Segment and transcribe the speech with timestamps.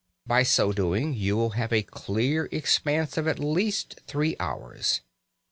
[0.25, 5.01] By so doing you will have a clear expanse of at least three hours.